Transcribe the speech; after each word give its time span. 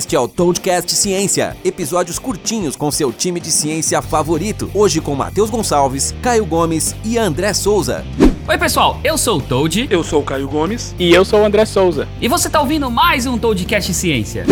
Este 0.00 0.16
é 0.16 0.18
o 0.18 0.26
Toadcast 0.26 0.94
Ciência, 0.94 1.54
episódios 1.62 2.18
curtinhos 2.18 2.74
com 2.74 2.90
seu 2.90 3.12
time 3.12 3.38
de 3.38 3.52
ciência 3.52 4.00
favorito. 4.00 4.70
Hoje 4.72 4.98
com 4.98 5.14
Matheus 5.14 5.50
Gonçalves, 5.50 6.14
Caio 6.22 6.46
Gomes 6.46 6.96
e 7.04 7.18
André 7.18 7.52
Souza. 7.52 8.02
Oi, 8.48 8.56
pessoal, 8.56 8.98
eu 9.04 9.18
sou 9.18 9.36
o 9.36 9.42
Toad. 9.42 9.88
Eu 9.90 10.02
sou 10.02 10.22
o 10.22 10.24
Caio 10.24 10.48
Gomes. 10.48 10.94
E 10.98 11.12
eu 11.12 11.22
sou 11.22 11.42
o 11.42 11.44
André 11.44 11.66
Souza. 11.66 12.08
E 12.18 12.28
você 12.28 12.46
está 12.46 12.62
ouvindo 12.62 12.90
mais 12.90 13.26
um 13.26 13.36
Toadcast 13.36 13.92
Ciência. 13.92 14.46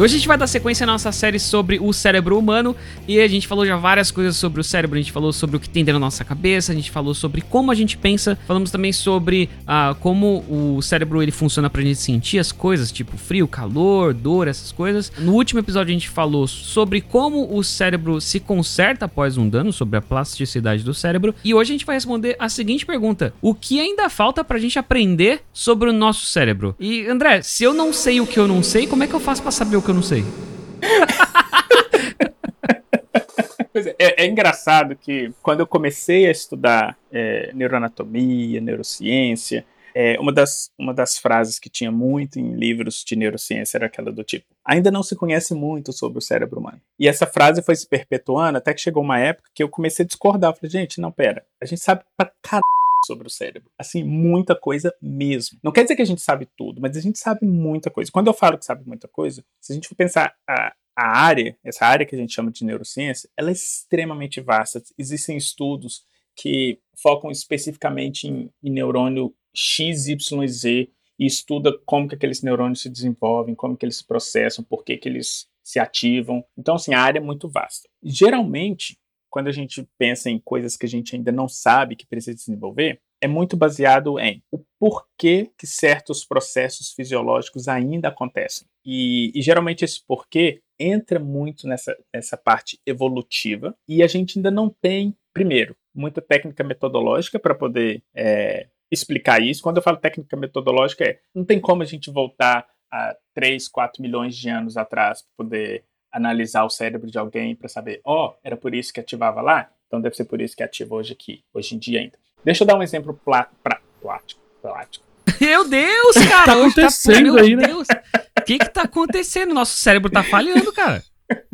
Hoje 0.00 0.14
a 0.14 0.16
gente 0.16 0.28
vai 0.28 0.38
dar 0.38 0.46
sequência 0.46 0.84
à 0.84 0.86
nossa 0.86 1.12
série 1.12 1.38
sobre 1.38 1.78
o 1.78 1.92
cérebro 1.92 2.38
humano. 2.38 2.74
E 3.06 3.20
a 3.20 3.28
gente 3.28 3.46
falou 3.46 3.66
já 3.66 3.76
várias 3.76 4.10
coisas 4.10 4.34
sobre 4.34 4.58
o 4.58 4.64
cérebro, 4.64 4.98
a 4.98 5.02
gente 5.02 5.12
falou 5.12 5.30
sobre 5.30 5.58
o 5.58 5.60
que 5.60 5.68
tem 5.68 5.84
dentro 5.84 6.00
da 6.00 6.06
nossa 6.06 6.24
cabeça, 6.24 6.72
a 6.72 6.74
gente 6.74 6.90
falou 6.90 7.12
sobre 7.12 7.42
como 7.42 7.70
a 7.70 7.74
gente 7.74 7.98
pensa, 7.98 8.38
falamos 8.46 8.70
também 8.70 8.94
sobre 8.94 9.50
ah, 9.66 9.94
como 10.00 10.42
o 10.48 10.80
cérebro 10.80 11.22
ele 11.22 11.30
funciona 11.30 11.68
pra 11.68 11.82
gente 11.82 11.96
sentir 11.96 12.38
as 12.38 12.50
coisas, 12.50 12.90
tipo 12.90 13.18
frio, 13.18 13.46
calor, 13.46 14.14
dor, 14.14 14.48
essas 14.48 14.72
coisas. 14.72 15.12
No 15.18 15.34
último 15.34 15.60
episódio 15.60 15.90
a 15.90 15.92
gente 15.92 16.08
falou 16.08 16.46
sobre 16.46 17.02
como 17.02 17.54
o 17.54 17.62
cérebro 17.62 18.22
se 18.22 18.40
conserta 18.40 19.04
após 19.04 19.36
um 19.36 19.46
dano, 19.46 19.70
sobre 19.70 19.98
a 19.98 20.00
plasticidade 20.00 20.82
do 20.82 20.94
cérebro, 20.94 21.34
e 21.44 21.52
hoje 21.52 21.72
a 21.72 21.74
gente 21.74 21.84
vai 21.84 21.96
responder 21.96 22.36
a 22.38 22.48
seguinte 22.48 22.86
pergunta: 22.86 23.34
o 23.42 23.54
que 23.54 23.78
ainda 23.78 24.08
falta 24.08 24.42
pra 24.42 24.58
gente 24.58 24.78
aprender 24.78 25.42
sobre 25.52 25.90
o 25.90 25.92
nosso 25.92 26.24
cérebro? 26.24 26.74
E 26.80 27.06
André, 27.06 27.42
se 27.42 27.64
eu 27.64 27.74
não 27.74 27.92
sei 27.92 28.18
o 28.18 28.26
que 28.26 28.38
eu 28.38 28.48
não 28.48 28.62
sei, 28.62 28.86
como 28.86 29.04
é 29.04 29.06
que 29.06 29.12
eu 29.12 29.20
faço 29.20 29.42
para 29.42 29.50
saber 29.50 29.76
o 29.76 29.82
que 29.82 29.89
que 29.90 29.90
eu 29.90 29.94
não 29.94 30.02
sei. 30.02 30.22
é, 33.74 33.96
é, 33.98 34.24
é, 34.24 34.26
engraçado 34.26 34.94
que 34.94 35.32
quando 35.42 35.60
eu 35.60 35.66
comecei 35.66 36.26
a 36.26 36.30
estudar 36.30 36.96
é, 37.12 37.50
neuroanatomia, 37.52 38.60
neurociência, 38.60 39.64
é, 39.92 40.16
uma, 40.20 40.32
das, 40.32 40.70
uma 40.78 40.94
das 40.94 41.18
frases 41.18 41.58
que 41.58 41.68
tinha 41.68 41.90
muito 41.90 42.38
em 42.38 42.54
livros 42.54 43.02
de 43.04 43.16
neurociência 43.16 43.78
era 43.78 43.86
aquela 43.86 44.12
do 44.12 44.22
tipo: 44.22 44.46
ainda 44.64 44.92
não 44.92 45.02
se 45.02 45.16
conhece 45.16 45.52
muito 45.54 45.92
sobre 45.92 46.18
o 46.18 46.22
cérebro 46.22 46.60
humano. 46.60 46.80
E 46.98 47.08
essa 47.08 47.26
frase 47.26 47.60
foi 47.60 47.74
se 47.74 47.88
perpetuando 47.88 48.58
até 48.58 48.72
que 48.72 48.80
chegou 48.80 49.02
uma 49.02 49.18
época 49.18 49.50
que 49.52 49.62
eu 49.62 49.68
comecei 49.68 50.04
a 50.04 50.06
discordar. 50.06 50.52
Eu 50.52 50.54
falei, 50.54 50.70
gente, 50.70 51.00
não, 51.00 51.10
pera, 51.10 51.44
a 51.60 51.66
gente 51.66 51.80
sabe 51.80 52.04
pra 52.16 52.30
caralho 52.40 52.62
sobre 53.06 53.26
o 53.26 53.30
cérebro. 53.30 53.70
Assim, 53.78 54.02
muita 54.04 54.54
coisa 54.54 54.94
mesmo. 55.00 55.58
Não 55.62 55.72
quer 55.72 55.82
dizer 55.82 55.96
que 55.96 56.02
a 56.02 56.06
gente 56.06 56.20
sabe 56.20 56.48
tudo, 56.56 56.80
mas 56.80 56.96
a 56.96 57.00
gente 57.00 57.18
sabe 57.18 57.46
muita 57.46 57.90
coisa. 57.90 58.10
Quando 58.12 58.28
eu 58.28 58.34
falo 58.34 58.58
que 58.58 58.64
sabe 58.64 58.86
muita 58.86 59.08
coisa, 59.08 59.44
se 59.60 59.72
a 59.72 59.74
gente 59.74 59.88
for 59.88 59.94
pensar 59.94 60.34
a, 60.48 60.74
a 60.96 61.18
área, 61.18 61.56
essa 61.64 61.86
área 61.86 62.06
que 62.06 62.14
a 62.14 62.18
gente 62.18 62.34
chama 62.34 62.50
de 62.50 62.64
neurociência, 62.64 63.28
ela 63.36 63.50
é 63.50 63.52
extremamente 63.52 64.40
vasta. 64.40 64.82
Existem 64.98 65.36
estudos 65.36 66.04
que 66.36 66.78
focam 67.00 67.30
especificamente 67.30 68.26
em, 68.26 68.50
em 68.62 68.70
neurônio 68.70 69.34
XYZ 69.54 70.64
e 70.64 71.26
estuda 71.26 71.72
como 71.84 72.08
que 72.08 72.14
aqueles 72.14 72.42
neurônios 72.42 72.82
se 72.82 72.88
desenvolvem, 72.88 73.54
como 73.54 73.76
que 73.76 73.84
eles 73.84 73.96
se 73.96 74.06
processam, 74.06 74.64
por 74.64 74.84
que, 74.84 74.96
que 74.96 75.08
eles 75.08 75.48
se 75.62 75.78
ativam. 75.78 76.44
Então, 76.56 76.74
assim, 76.74 76.94
a 76.94 77.00
área 77.00 77.18
é 77.18 77.22
muito 77.22 77.48
vasta. 77.48 77.88
Geralmente, 78.02 78.98
quando 79.30 79.48
a 79.48 79.52
gente 79.52 79.88
pensa 79.96 80.28
em 80.28 80.38
coisas 80.38 80.76
que 80.76 80.84
a 80.84 80.88
gente 80.88 81.14
ainda 81.14 81.30
não 81.30 81.48
sabe 81.48 81.96
que 81.96 82.06
precisa 82.06 82.34
desenvolver, 82.34 83.00
é 83.22 83.28
muito 83.28 83.56
baseado 83.56 84.18
em 84.18 84.42
o 84.50 84.58
porquê 84.78 85.50
que 85.56 85.66
certos 85.66 86.24
processos 86.24 86.92
fisiológicos 86.92 87.68
ainda 87.68 88.08
acontecem. 88.08 88.66
E, 88.84 89.30
e, 89.34 89.42
geralmente 89.42 89.84
esse 89.84 90.02
porquê 90.04 90.62
entra 90.78 91.20
muito 91.20 91.68
nessa, 91.68 91.94
nessa 92.14 92.36
parte 92.36 92.80
evolutiva 92.86 93.76
e 93.86 94.02
a 94.02 94.06
gente 94.06 94.38
ainda 94.38 94.50
não 94.50 94.70
tem, 94.70 95.14
primeiro, 95.34 95.76
muita 95.94 96.22
técnica 96.22 96.64
metodológica 96.64 97.38
para 97.38 97.54
poder 97.54 98.02
é, 98.14 98.68
explicar 98.90 99.42
isso. 99.42 99.62
Quando 99.62 99.76
eu 99.76 99.82
falo 99.82 99.98
técnica 99.98 100.36
metodológica, 100.36 101.04
é 101.04 101.20
não 101.34 101.44
tem 101.44 101.60
como 101.60 101.82
a 101.82 101.86
gente 101.86 102.10
voltar 102.10 102.66
a 102.90 103.14
3, 103.34 103.68
4 103.68 104.02
milhões 104.02 104.34
de 104.34 104.48
anos 104.48 104.76
atrás 104.76 105.22
para 105.22 105.44
poder 105.44 105.84
analisar 106.12 106.64
o 106.64 106.70
cérebro 106.70 107.10
de 107.10 107.18
alguém 107.18 107.54
para 107.54 107.68
saber, 107.68 108.00
ó, 108.04 108.28
oh, 108.28 108.38
era 108.42 108.56
por 108.56 108.74
isso 108.74 108.92
que 108.92 109.00
ativava 109.00 109.40
lá, 109.40 109.70
então 109.86 110.00
deve 110.00 110.16
ser 110.16 110.24
por 110.24 110.40
isso 110.40 110.56
que 110.56 110.62
ativa 110.62 110.94
hoje 110.94 111.12
aqui, 111.12 111.42
hoje 111.52 111.74
em 111.74 111.78
dia 111.78 112.00
ainda. 112.00 112.18
Deixa 112.44 112.62
eu 112.62 112.66
dar 112.66 112.76
um 112.76 112.82
exemplo 112.82 113.18
plástico, 113.24 114.40
plástico. 114.60 115.04
Meu 115.40 115.68
Deus, 115.68 116.16
cara! 116.28 116.46
tá 116.46 116.52
acontecendo 116.52 117.34
tá, 117.34 117.42
aí, 117.42 117.56
né? 117.56 117.74
O 117.74 118.42
que 118.44 118.58
que 118.58 118.68
tá 118.68 118.82
acontecendo? 118.82 119.54
Nosso 119.54 119.76
cérebro 119.76 120.10
tá 120.10 120.22
falhando, 120.22 120.72
cara. 120.72 121.02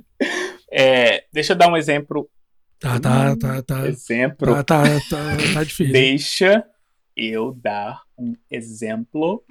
É, 0.79 1.25
deixa 1.31 1.53
eu 1.53 1.57
dar 1.57 1.69
um 1.69 1.77
exemplo. 1.77 2.29
Tá, 2.79 2.99
tá, 2.99 3.37
tá, 3.37 3.63
tá. 3.63 3.87
Exemplo. 3.87 4.55
Tá, 4.55 4.65
tá, 4.65 4.83
tá, 5.09 5.55
tá 5.55 5.65
difícil. 5.65 5.93
Deixa 5.93 6.67
eu 7.15 7.53
dar 7.53 8.03
um 8.19 8.35
exemplo 8.51 9.45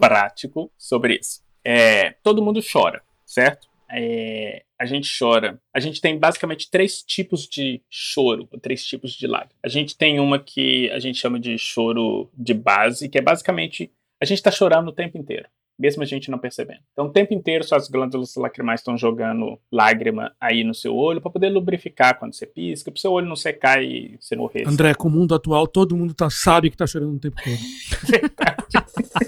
prático 0.00 0.70
sobre 0.76 1.18
isso. 1.18 1.42
É, 1.64 2.12
todo 2.22 2.42
mundo 2.42 2.60
chora, 2.62 3.02
certo? 3.24 3.68
É, 3.90 4.62
a 4.78 4.86
gente 4.86 5.10
chora. 5.18 5.60
A 5.74 5.80
gente 5.80 6.00
tem 6.00 6.18
basicamente 6.18 6.70
três 6.70 7.02
tipos 7.02 7.48
de 7.48 7.82
choro, 7.90 8.48
ou 8.50 8.60
três 8.60 8.84
tipos 8.84 9.12
de 9.12 9.26
lágrima. 9.26 9.54
A 9.62 9.68
gente 9.68 9.96
tem 9.96 10.20
uma 10.20 10.38
que 10.38 10.90
a 10.90 10.98
gente 10.98 11.18
chama 11.18 11.38
de 11.38 11.56
choro 11.58 12.30
de 12.34 12.54
base, 12.54 13.08
que 13.08 13.18
é 13.18 13.22
basicamente 13.22 13.90
a 14.20 14.24
gente 14.24 14.38
está 14.38 14.50
chorando 14.50 14.88
o 14.88 14.92
tempo 14.92 15.16
inteiro, 15.16 15.46
mesmo 15.78 16.02
a 16.02 16.06
gente 16.06 16.30
não 16.30 16.38
percebendo. 16.38 16.80
Então, 16.92 17.06
o 17.06 17.12
tempo 17.12 17.32
inteiro 17.32 17.62
suas 17.62 17.88
glândulas 17.88 18.34
lacrimais 18.34 18.80
estão 18.80 18.98
jogando 18.98 19.58
lágrima 19.70 20.34
aí 20.40 20.64
no 20.64 20.74
seu 20.74 20.96
olho 20.96 21.20
para 21.20 21.30
poder 21.30 21.48
lubrificar 21.48 22.18
quando 22.18 22.34
você 22.34 22.46
pisca, 22.46 22.90
para 22.90 22.98
o 22.98 23.00
seu 23.00 23.12
olho 23.12 23.28
não 23.28 23.36
secar 23.36 23.82
e 23.82 24.16
você 24.20 24.34
morrer. 24.34 24.66
André, 24.66 24.92
com 24.94 25.06
o 25.06 25.10
mundo 25.10 25.34
atual, 25.34 25.68
todo 25.68 25.96
mundo 25.96 26.14
tá, 26.14 26.28
sabe 26.28 26.68
que 26.68 26.74
está 26.74 26.86
chorando 26.86 27.14
o 27.14 27.20
tempo 27.20 27.36
todo. 27.42 27.58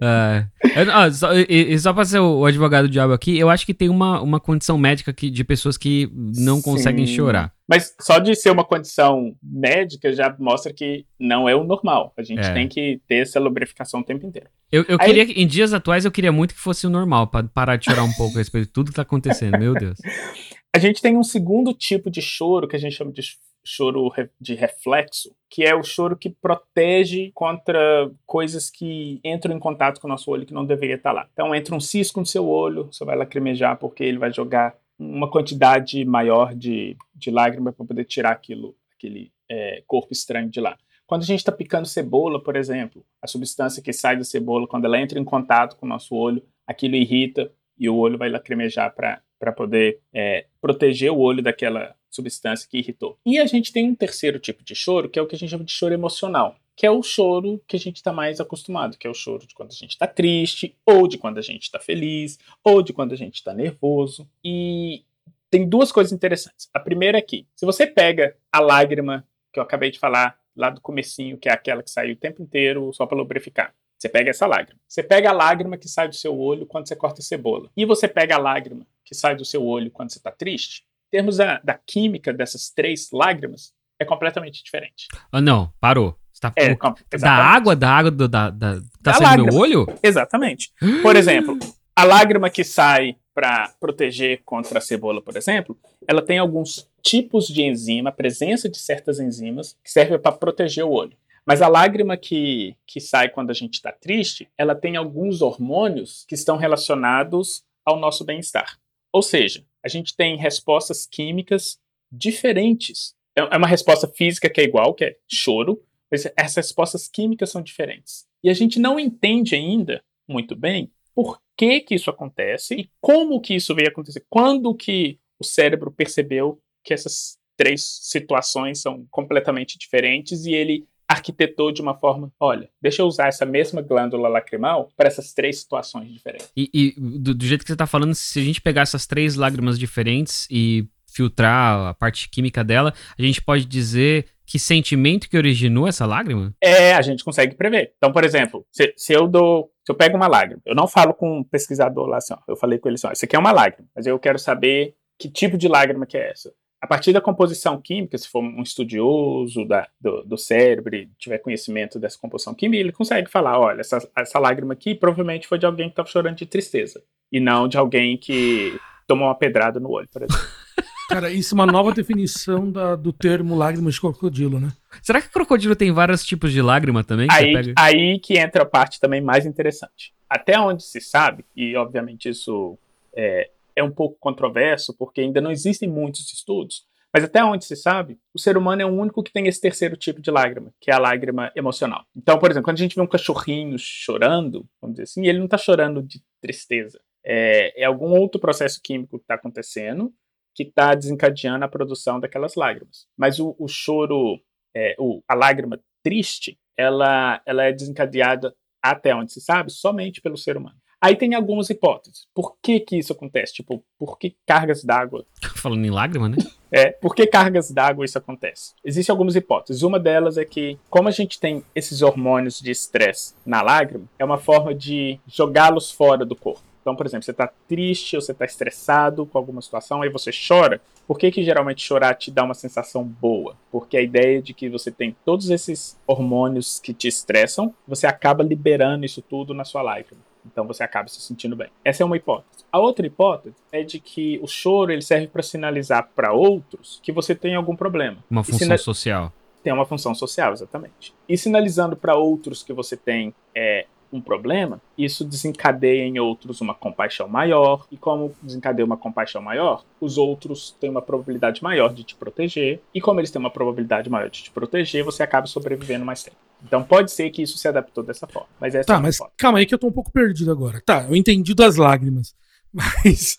É. 0.00 0.46
Ah, 0.92 1.10
só, 1.12 1.34
e, 1.34 1.46
e, 1.48 1.78
só 1.78 1.92
pra 1.92 2.04
ser 2.04 2.20
o, 2.20 2.44
advogado 2.44 2.88
do 2.88 2.90
diabo 2.90 3.12
aqui, 3.12 3.38
eu 3.38 3.50
acho 3.50 3.66
que 3.66 3.74
tem 3.74 3.88
uma, 3.88 4.20
uma 4.22 4.40
condição 4.40 4.78
médica 4.78 5.12
que, 5.12 5.28
de 5.28 5.44
pessoas 5.44 5.76
que 5.76 6.10
não 6.14 6.62
conseguem 6.62 7.06
chorar. 7.06 7.52
Mas 7.68 7.94
só 8.00 8.18
de 8.18 8.34
ser 8.34 8.50
uma 8.50 8.64
condição 8.64 9.36
médica 9.42 10.12
já 10.12 10.34
mostra 10.38 10.72
que 10.72 11.04
não 11.18 11.48
é 11.48 11.54
o 11.54 11.62
normal. 11.62 12.12
A 12.16 12.22
gente 12.22 12.40
é. 12.40 12.52
tem 12.52 12.66
que 12.66 13.00
ter 13.06 13.22
essa 13.22 13.38
lubrificação 13.38 14.00
o 14.00 14.04
tempo 14.04 14.26
inteiro. 14.26 14.48
Eu, 14.72 14.84
eu 14.88 14.96
Aí... 15.00 15.06
queria, 15.06 15.42
em 15.42 15.46
dias 15.46 15.72
atuais, 15.72 16.04
eu 16.04 16.10
queria 16.10 16.32
muito 16.32 16.54
que 16.54 16.60
fosse 16.60 16.86
o 16.86 16.90
normal, 16.90 17.26
para 17.26 17.46
parar 17.46 17.76
de 17.76 17.84
chorar 17.84 18.02
um 18.02 18.12
pouco 18.12 18.36
a 18.36 18.38
respeito 18.38 18.66
de 18.66 18.72
tudo 18.72 18.90
que 18.90 18.96
tá 18.96 19.02
acontecendo, 19.02 19.58
meu 19.58 19.74
Deus. 19.74 19.98
A 20.74 20.78
gente 20.78 21.02
tem 21.02 21.16
um 21.16 21.24
segundo 21.24 21.74
tipo 21.74 22.08
de 22.08 22.22
choro 22.22 22.68
que 22.68 22.76
a 22.76 22.78
gente 22.78 22.94
chama 22.94 23.10
de 23.10 23.22
choro 23.70 24.12
de 24.40 24.54
reflexo, 24.54 25.34
que 25.48 25.64
é 25.64 25.74
o 25.74 25.82
choro 25.82 26.16
que 26.16 26.28
protege 26.28 27.30
contra 27.32 28.10
coisas 28.26 28.70
que 28.70 29.20
entram 29.24 29.54
em 29.54 29.60
contato 29.60 30.00
com 30.00 30.06
o 30.06 30.10
nosso 30.10 30.30
olho 30.30 30.44
que 30.44 30.54
não 30.54 30.64
deveria 30.64 30.96
estar 30.96 31.12
lá. 31.12 31.28
Então 31.32 31.54
entra 31.54 31.74
um 31.74 31.80
cisco 31.80 32.20
no 32.20 32.26
seu 32.26 32.48
olho, 32.48 32.86
você 32.86 33.04
vai 33.04 33.16
lacrimejar 33.16 33.78
porque 33.78 34.02
ele 34.02 34.18
vai 34.18 34.32
jogar 34.32 34.76
uma 34.98 35.30
quantidade 35.30 36.04
maior 36.04 36.54
de, 36.54 36.96
de 37.14 37.30
lágrima 37.30 37.72
para 37.72 37.86
poder 37.86 38.04
tirar 38.04 38.32
aquilo, 38.32 38.74
aquele 38.96 39.32
é, 39.48 39.82
corpo 39.86 40.12
estranho 40.12 40.50
de 40.50 40.60
lá. 40.60 40.76
Quando 41.06 41.22
a 41.22 41.26
gente 41.26 41.40
está 41.40 41.50
picando 41.50 41.86
cebola, 41.86 42.42
por 42.42 42.54
exemplo, 42.54 43.04
a 43.20 43.26
substância 43.26 43.82
que 43.82 43.92
sai 43.92 44.16
da 44.16 44.24
cebola, 44.24 44.66
quando 44.66 44.84
ela 44.84 45.00
entra 45.00 45.18
em 45.18 45.24
contato 45.24 45.76
com 45.76 45.86
o 45.86 45.88
nosso 45.88 46.14
olho, 46.14 46.42
aquilo 46.66 46.96
irrita 46.96 47.50
e 47.78 47.88
o 47.88 47.96
olho 47.96 48.18
vai 48.18 48.28
lacrimejar 48.28 48.94
para 48.94 49.20
poder 49.50 50.00
é, 50.12 50.46
proteger 50.60 51.10
o 51.10 51.18
olho 51.18 51.42
daquela 51.42 51.94
substância 52.10 52.68
que 52.68 52.78
irritou. 52.78 53.18
E 53.24 53.38
a 53.38 53.46
gente 53.46 53.72
tem 53.72 53.88
um 53.88 53.94
terceiro 53.94 54.38
tipo 54.38 54.62
de 54.62 54.74
choro, 54.74 55.08
que 55.08 55.18
é 55.18 55.22
o 55.22 55.26
que 55.26 55.34
a 55.34 55.38
gente 55.38 55.50
chama 55.50 55.64
de 55.64 55.72
choro 55.72 55.94
emocional, 55.94 56.56
que 56.76 56.84
é 56.84 56.90
o 56.90 57.02
choro 57.02 57.62
que 57.66 57.76
a 57.76 57.78
gente 57.78 57.96
está 57.96 58.12
mais 58.12 58.40
acostumado, 58.40 58.98
que 58.98 59.06
é 59.06 59.10
o 59.10 59.14
choro 59.14 59.46
de 59.46 59.54
quando 59.54 59.70
a 59.70 59.74
gente 59.74 59.92
está 59.92 60.06
triste, 60.06 60.76
ou 60.84 61.08
de 61.08 61.16
quando 61.16 61.38
a 61.38 61.42
gente 61.42 61.62
está 61.62 61.78
feliz, 61.78 62.38
ou 62.62 62.82
de 62.82 62.92
quando 62.92 63.12
a 63.12 63.16
gente 63.16 63.36
está 63.36 63.54
nervoso. 63.54 64.28
E 64.44 65.04
tem 65.50 65.68
duas 65.68 65.90
coisas 65.90 66.12
interessantes. 66.12 66.68
A 66.74 66.80
primeira 66.80 67.18
é 67.18 67.22
que, 67.22 67.46
se 67.54 67.64
você 67.64 67.86
pega 67.86 68.36
a 68.52 68.60
lágrima 68.60 69.26
que 69.52 69.58
eu 69.58 69.62
acabei 69.62 69.90
de 69.90 69.98
falar 69.98 70.38
lá 70.56 70.70
do 70.70 70.80
comecinho, 70.80 71.38
que 71.38 71.48
é 71.48 71.52
aquela 71.52 71.82
que 71.82 71.90
sai 71.90 72.12
o 72.12 72.16
tempo 72.16 72.42
inteiro 72.42 72.92
só 72.92 73.06
para 73.06 73.18
lubrificar. 73.18 73.74
Você 74.00 74.08
pega 74.08 74.30
essa 74.30 74.46
lágrima. 74.46 74.80
Você 74.88 75.02
pega 75.02 75.28
a 75.28 75.32
lágrima 75.32 75.76
que 75.76 75.88
sai 75.88 76.08
do 76.08 76.14
seu 76.16 76.36
olho 76.38 76.64
quando 76.66 76.88
você 76.88 76.96
corta 76.96 77.20
a 77.20 77.24
cebola. 77.24 77.68
E 77.76 77.84
você 77.84 78.08
pega 78.08 78.36
a 78.36 78.38
lágrima 78.38 78.86
que 79.04 79.14
sai 79.14 79.36
do 79.36 79.44
seu 79.44 79.62
olho 79.62 79.90
quando 79.90 80.10
você 80.10 80.18
está 80.18 80.30
triste 80.30 80.84
termos 81.10 81.36
da, 81.36 81.60
da 81.62 81.74
química 81.74 82.32
dessas 82.32 82.70
três 82.70 83.10
lágrimas, 83.12 83.72
é 83.98 84.04
completamente 84.04 84.62
diferente. 84.62 85.08
Ah, 85.30 85.40
não, 85.40 85.72
parou. 85.80 86.16
Você 86.32 86.40
tá 86.40 86.52
é, 86.56 86.74
da 87.18 87.32
água, 87.32 87.76
da 87.76 87.90
água 87.90 88.10
do, 88.10 88.28
da, 88.28 88.48
da, 88.48 88.76
tá 88.76 89.12
da 89.12 89.14
saindo 89.14 89.44
do 89.44 89.52
meu 89.52 89.60
olho? 89.60 89.86
Exatamente. 90.02 90.72
Por 91.02 91.16
exemplo, 91.16 91.58
a 91.94 92.04
lágrima 92.04 92.48
que 92.48 92.64
sai 92.64 93.16
para 93.34 93.72
proteger 93.78 94.40
contra 94.44 94.78
a 94.78 94.80
cebola, 94.80 95.20
por 95.20 95.36
exemplo, 95.36 95.76
ela 96.06 96.22
tem 96.22 96.38
alguns 96.38 96.88
tipos 97.02 97.46
de 97.46 97.62
enzima, 97.62 98.10
a 98.10 98.12
presença 98.12 98.68
de 98.68 98.78
certas 98.78 99.18
enzimas 99.18 99.76
que 99.84 99.90
servem 99.90 100.18
para 100.18 100.32
proteger 100.32 100.84
o 100.84 100.90
olho. 100.90 101.16
Mas 101.46 101.62
a 101.62 101.68
lágrima 101.68 102.16
que, 102.16 102.76
que 102.86 103.00
sai 103.00 103.28
quando 103.28 103.50
a 103.50 103.54
gente 103.54 103.74
está 103.74 103.90
triste, 103.90 104.48
ela 104.56 104.74
tem 104.74 104.96
alguns 104.96 105.42
hormônios 105.42 106.24
que 106.28 106.34
estão 106.34 106.56
relacionados 106.56 107.64
ao 107.84 107.98
nosso 107.98 108.24
bem-estar. 108.24 108.78
Ou 109.12 109.22
seja, 109.22 109.64
a 109.82 109.88
gente 109.88 110.14
tem 110.14 110.36
respostas 110.36 111.06
químicas 111.06 111.78
diferentes. 112.10 113.14
É, 113.36 113.40
é 113.40 113.56
uma 113.56 113.66
resposta 113.66 114.06
física 114.06 114.48
que 114.48 114.60
é 114.60 114.64
igual, 114.64 114.94
que 114.94 115.04
é 115.04 115.16
choro, 115.28 115.82
mas 116.10 116.26
essas 116.36 116.56
respostas 116.56 117.08
químicas 117.08 117.50
são 117.50 117.62
diferentes. 117.62 118.26
E 118.42 118.50
a 118.50 118.54
gente 118.54 118.78
não 118.78 118.98
entende 118.98 119.54
ainda 119.54 120.02
muito 120.28 120.54
bem 120.56 120.90
por 121.14 121.40
que 121.56 121.80
que 121.80 121.94
isso 121.94 122.10
acontece 122.10 122.74
e 122.74 122.90
como 123.00 123.40
que 123.40 123.54
isso 123.54 123.74
veio 123.74 123.88
acontecer. 123.88 124.24
Quando 124.28 124.74
que 124.74 125.18
o 125.38 125.44
cérebro 125.44 125.90
percebeu 125.90 126.60
que 126.82 126.94
essas 126.94 127.38
três 127.56 128.00
situações 128.02 128.80
são 128.80 129.06
completamente 129.10 129.78
diferentes 129.78 130.46
e 130.46 130.54
ele 130.54 130.88
arquitetou 131.10 131.72
de 131.72 131.82
uma 131.82 131.94
forma, 131.94 132.32
olha, 132.38 132.70
deixa 132.80 133.02
eu 133.02 133.06
usar 133.06 133.26
essa 133.26 133.44
mesma 133.44 133.82
glândula 133.82 134.28
lacrimal 134.28 134.88
para 134.96 135.08
essas 135.08 135.32
três 135.34 135.58
situações 135.58 136.08
diferentes. 136.12 136.52
E, 136.56 136.70
e 136.72 136.94
do, 136.96 137.34
do, 137.34 137.44
jeito 137.44 137.64
que 137.64 137.68
você 137.68 137.76
tá 137.76 137.86
falando, 137.86 138.14
se 138.14 138.38
a 138.38 138.42
gente 138.42 138.60
pegar 138.60 138.82
essas 138.82 139.08
três 139.08 139.34
lágrimas 139.34 139.76
diferentes 139.76 140.46
e 140.48 140.86
filtrar 141.12 141.88
a 141.88 141.94
parte 141.94 142.28
química 142.28 142.62
dela, 142.62 142.94
a 143.18 143.22
gente 143.22 143.42
pode 143.42 143.64
dizer 143.64 144.26
que 144.46 144.56
sentimento 144.56 145.28
que 145.28 145.36
originou 145.36 145.88
essa 145.88 146.06
lágrima? 146.06 146.54
É, 146.62 146.94
a 146.94 147.02
gente 147.02 147.24
consegue 147.24 147.56
prever. 147.56 147.92
Então, 147.96 148.12
por 148.12 148.22
exemplo, 148.22 148.64
se, 148.70 148.94
se 148.96 149.12
eu 149.12 149.26
dou, 149.26 149.72
se 149.84 149.90
eu 149.90 149.96
pego 149.96 150.16
uma 150.16 150.28
lágrima, 150.28 150.62
eu 150.64 150.76
não 150.76 150.86
falo 150.86 151.12
com 151.12 151.40
um 151.40 151.44
pesquisador 151.44 152.06
lá 152.06 152.18
assim, 152.18 152.34
ó, 152.34 152.38
eu 152.46 152.56
falei 152.56 152.78
com 152.78 152.88
ele 152.88 152.94
assim, 152.94 153.08
ó, 153.08 153.12
isso 153.12 153.24
aqui 153.24 153.34
é 153.34 153.38
uma 153.38 153.50
lágrima, 153.50 153.88
mas 153.96 154.06
eu 154.06 154.16
quero 154.16 154.38
saber 154.38 154.94
que 155.18 155.28
tipo 155.28 155.58
de 155.58 155.66
lágrima 155.66 156.06
que 156.06 156.16
é 156.16 156.30
essa. 156.30 156.52
A 156.80 156.86
partir 156.86 157.12
da 157.12 157.20
composição 157.20 157.78
química, 157.80 158.16
se 158.16 158.28
for 158.28 158.42
um 158.42 158.62
estudioso 158.62 159.66
da, 159.66 159.86
do, 160.00 160.22
do, 160.22 160.38
cérebro 160.38 160.96
e 160.96 161.10
tiver 161.18 161.38
conhecimento 161.38 161.98
dessa 161.98 162.18
composição 162.18 162.54
química, 162.54 162.80
ele 162.80 162.92
consegue 162.92 163.30
falar: 163.30 163.58
olha, 163.58 163.80
essa, 163.80 163.98
essa 164.16 164.38
lágrima 164.38 164.72
aqui 164.72 164.94
provavelmente 164.94 165.46
foi 165.46 165.58
de 165.58 165.66
alguém 165.66 165.88
que 165.88 165.92
estava 165.92 166.08
chorando 166.08 166.36
de 166.36 166.46
tristeza, 166.46 167.02
e 167.30 167.38
não 167.38 167.68
de 167.68 167.76
alguém 167.76 168.16
que 168.16 168.78
tomou 169.06 169.28
uma 169.28 169.34
pedrada 169.34 169.78
no 169.78 169.90
olho, 169.90 170.08
por 170.10 170.22
exemplo. 170.22 170.40
Cara, 171.10 171.28
isso 171.28 171.54
é 171.54 171.56
uma 171.56 171.66
nova 171.66 171.92
definição 171.92 172.70
da, 172.70 172.94
do 172.94 173.12
termo 173.12 173.56
lágrimas 173.56 173.94
de 173.94 174.00
crocodilo, 174.00 174.60
né? 174.60 174.72
Será 175.02 175.20
que 175.20 175.26
o 175.26 175.32
crocodilo 175.32 175.74
tem 175.74 175.90
vários 175.90 176.24
tipos 176.24 176.52
de 176.52 176.62
lágrima 176.62 177.02
também? 177.02 177.26
Que 177.26 177.34
aí, 177.34 177.52
pega... 177.52 177.74
aí 177.76 178.18
que 178.20 178.38
entra 178.38 178.62
a 178.62 178.66
parte 178.66 179.00
também 179.00 179.20
mais 179.20 179.44
interessante. 179.44 180.14
Até 180.28 180.58
onde 180.58 180.84
se 180.84 181.00
sabe, 181.00 181.44
e 181.56 181.74
obviamente 181.74 182.28
isso 182.28 182.78
é, 183.12 183.50
é 183.74 183.82
um 183.82 183.90
pouco 183.90 184.16
controverso, 184.18 184.94
porque 184.96 185.20
ainda 185.20 185.40
não 185.40 185.50
existem 185.50 185.88
muitos 185.88 186.32
estudos, 186.32 186.84
mas 187.12 187.24
até 187.24 187.42
onde 187.42 187.64
se 187.64 187.74
sabe, 187.74 188.18
o 188.32 188.38
ser 188.38 188.56
humano 188.56 188.82
é 188.82 188.86
o 188.86 188.88
único 188.88 189.22
que 189.22 189.32
tem 189.32 189.48
esse 189.48 189.60
terceiro 189.60 189.96
tipo 189.96 190.20
de 190.20 190.30
lágrima, 190.30 190.72
que 190.80 190.90
é 190.90 190.94
a 190.94 190.98
lágrima 190.98 191.50
emocional. 191.56 192.04
Então, 192.16 192.38
por 192.38 192.50
exemplo, 192.50 192.66
quando 192.66 192.76
a 192.76 192.80
gente 192.80 192.94
vê 192.94 193.02
um 193.02 193.06
cachorrinho 193.06 193.76
chorando, 193.78 194.64
vamos 194.80 194.94
dizer 194.94 195.04
assim, 195.04 195.26
ele 195.26 195.38
não 195.38 195.46
está 195.46 195.58
chorando 195.58 196.02
de 196.02 196.22
tristeza. 196.40 197.00
É, 197.24 197.82
é 197.82 197.84
algum 197.84 198.16
outro 198.18 198.40
processo 198.40 198.80
químico 198.82 199.18
que 199.18 199.24
está 199.24 199.34
acontecendo 199.34 200.12
que 200.54 200.64
está 200.64 200.94
desencadeando 200.94 201.64
a 201.64 201.68
produção 201.68 202.20
daquelas 202.20 202.54
lágrimas. 202.54 203.06
Mas 203.16 203.38
o, 203.38 203.54
o 203.58 203.68
choro, 203.68 204.40
é, 204.74 204.94
o, 204.98 205.22
a 205.28 205.34
lágrima 205.34 205.80
triste, 206.02 206.58
ela, 206.76 207.40
ela 207.46 207.64
é 207.64 207.72
desencadeada, 207.72 208.54
até 208.82 209.14
onde 209.14 209.32
se 209.32 209.40
sabe, 209.40 209.70
somente 209.70 210.20
pelo 210.20 210.36
ser 210.36 210.56
humano. 210.56 210.79
Aí 211.00 211.16
tem 211.16 211.34
algumas 211.34 211.70
hipóteses. 211.70 212.26
Por 212.34 212.56
que 212.62 212.78
que 212.80 212.98
isso 212.98 213.12
acontece? 213.12 213.54
Tipo, 213.54 213.82
por 213.98 214.18
que 214.18 214.36
cargas 214.46 214.84
d'água? 214.84 215.24
Falando 215.56 215.84
em 215.84 215.90
lágrima, 215.90 216.28
né? 216.28 216.36
É, 216.70 216.90
por 216.90 217.14
que 217.14 217.26
cargas 217.26 217.70
d'água 217.70 218.04
isso 218.04 218.18
acontece? 218.18 218.74
Existem 218.84 219.12
algumas 219.12 219.34
hipóteses. 219.34 219.82
Uma 219.82 219.98
delas 219.98 220.36
é 220.36 220.44
que, 220.44 220.78
como 220.90 221.08
a 221.08 221.10
gente 221.10 221.40
tem 221.40 221.64
esses 221.74 222.02
hormônios 222.02 222.60
de 222.60 222.70
estresse 222.70 223.34
na 223.46 223.62
lágrima, 223.62 224.04
é 224.18 224.24
uma 224.24 224.38
forma 224.38 224.74
de 224.74 225.18
jogá-los 225.26 225.90
fora 225.90 226.24
do 226.24 226.36
corpo. 226.36 226.62
Então, 226.80 226.94
por 226.94 227.06
exemplo, 227.06 227.24
você 227.24 227.30
está 227.30 227.50
triste 227.68 228.16
ou 228.16 228.22
você 228.22 228.32
está 228.32 228.44
estressado 228.44 229.26
com 229.26 229.38
alguma 229.38 229.60
situação, 229.60 230.02
aí 230.02 230.08
você 230.08 230.30
chora. 230.30 230.80
Por 231.06 231.18
que, 231.18 231.30
que 231.30 231.42
geralmente 231.42 231.82
chorar 231.82 232.14
te 232.14 232.30
dá 232.30 232.44
uma 232.44 232.54
sensação 232.54 233.04
boa? 233.04 233.56
Porque 233.70 233.96
a 233.96 234.02
ideia 234.02 234.40
de 234.40 234.54
que 234.54 234.68
você 234.68 234.90
tem 234.90 235.16
todos 235.24 235.50
esses 235.50 235.98
hormônios 236.06 236.78
que 236.78 236.94
te 236.94 237.08
estressam, 237.08 237.74
você 237.86 238.06
acaba 238.06 238.44
liberando 238.44 239.04
isso 239.04 239.20
tudo 239.20 239.52
na 239.52 239.64
sua 239.64 239.82
lágrima. 239.82 240.29
Então 240.50 240.66
você 240.66 240.82
acaba 240.82 241.08
se 241.08 241.20
sentindo 241.20 241.56
bem. 241.56 241.68
Essa 241.84 242.02
é 242.02 242.06
uma 242.06 242.16
hipótese. 242.16 242.64
A 242.72 242.78
outra 242.78 243.06
hipótese 243.06 243.56
é 243.72 243.82
de 243.82 243.98
que 243.98 244.38
o 244.42 244.46
choro 244.46 244.92
ele 244.92 245.02
serve 245.02 245.26
para 245.26 245.42
sinalizar 245.42 246.08
para 246.14 246.32
outros 246.32 247.00
que 247.02 247.12
você 247.12 247.34
tem 247.34 247.54
algum 247.54 247.76
problema. 247.76 248.18
Uma 248.30 248.44
função 248.44 248.78
social. 248.78 249.32
Tem 249.62 249.72
uma 249.72 249.84
função 249.84 250.14
social, 250.14 250.52
exatamente. 250.52 251.14
E 251.28 251.36
sinalizando 251.36 251.94
para 251.94 252.16
outros 252.16 252.62
que 252.62 252.72
você 252.72 252.96
tem 252.96 253.34
é, 253.54 253.86
um 254.12 254.20
problema, 254.20 254.80
isso 254.96 255.24
desencadeia 255.24 256.04
em 256.04 256.18
outros 256.18 256.60
uma 256.60 256.74
compaixão 256.74 257.28
maior, 257.28 257.86
e 257.90 257.96
como 257.96 258.34
desencadeia 258.42 258.84
uma 258.84 258.96
compaixão 258.96 259.40
maior, 259.40 259.84
os 260.00 260.18
outros 260.18 260.74
têm 260.80 260.90
uma 260.90 261.02
probabilidade 261.02 261.62
maior 261.62 261.92
de 261.92 262.04
te 262.04 262.14
proteger, 262.14 262.80
e 262.94 263.00
como 263.00 263.20
eles 263.20 263.30
têm 263.30 263.40
uma 263.40 263.50
probabilidade 263.50 264.10
maior 264.10 264.28
de 264.30 264.44
te 264.44 264.50
proteger, 264.50 265.04
você 265.04 265.22
acaba 265.22 265.46
sobrevivendo 265.46 266.04
mais 266.04 266.22
tempo. 266.22 266.36
Então 266.64 266.82
pode 266.82 267.10
ser 267.10 267.30
que 267.30 267.42
isso 267.42 267.58
se 267.58 267.68
adaptou 267.68 268.04
dessa 268.04 268.26
forma. 268.26 268.48
Mas 268.60 268.74
essa 268.74 268.86
tá, 268.86 268.96
é 268.96 269.00
mas 269.00 269.18
calma 269.36 269.58
aí 269.58 269.66
que 269.66 269.74
eu 269.74 269.78
tô 269.78 269.86
um 269.86 269.92
pouco 269.92 270.12
perdido 270.12 270.50
agora. 270.50 270.82
Tá, 270.84 271.06
eu 271.08 271.16
entendi 271.16 271.54
das 271.54 271.76
lágrimas, 271.76 272.34
mas 272.72 273.38